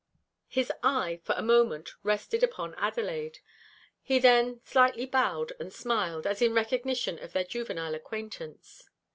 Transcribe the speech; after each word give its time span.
His 0.47 0.71
eye, 0.81 1.21
for 1.23 1.35
a 1.37 1.43
moment, 1.43 1.91
rested 2.01 2.41
upon 2.41 2.73
Adelaide. 2.73 3.37
He 4.01 4.17
then 4.17 4.59
slightly 4.65 5.05
bowed 5.05 5.53
and 5.59 5.71
smiled, 5.71 6.25
as 6.25 6.41
in 6.41 6.55
recognition 6.55 7.19
of 7.19 7.33
their 7.33 7.43
juvenile 7.43 7.93
acquaintance. 7.93 8.89